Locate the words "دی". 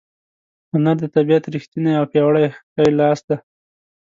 3.27-3.37